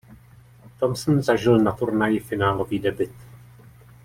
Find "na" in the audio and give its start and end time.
1.63-1.71